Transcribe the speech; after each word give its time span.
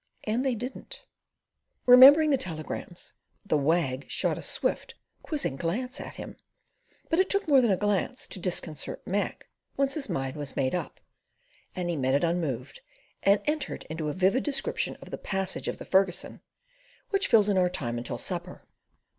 And 0.23 0.43
they 0.43 0.55
didn't. 0.55 1.05
Remembering 1.85 2.31
the 2.31 2.35
telegrams, 2.37 3.13
the 3.45 3.55
Wag 3.55 4.09
shot 4.09 4.35
a 4.35 4.41
swift 4.41 4.95
quizzing 5.21 5.57
glance 5.57 6.01
at 6.01 6.15
him; 6.15 6.37
but 7.11 7.19
it 7.19 7.29
took 7.29 7.47
more 7.47 7.61
than 7.61 7.69
a 7.69 7.77
glance 7.77 8.25
to 8.29 8.39
disconcert 8.39 9.05
Mac 9.05 9.47
once 9.77 9.93
his 9.93 10.09
mind 10.09 10.37
was 10.37 10.55
made 10.55 10.73
up, 10.73 11.01
and 11.75 11.87
he 11.87 11.95
met 11.95 12.15
it 12.15 12.23
unmoved, 12.23 12.81
and 13.21 13.41
entered 13.45 13.85
into 13.91 14.09
a 14.09 14.13
vivid 14.13 14.41
description 14.41 14.95
of 15.03 15.11
the 15.11 15.19
"passage 15.19 15.67
of 15.67 15.77
the 15.77 15.85
Fergusson," 15.85 16.41
which 17.11 17.27
filled 17.27 17.47
in 17.47 17.59
our 17.59 17.69
time 17.69 17.99
until 17.99 18.17
supper. 18.17 18.65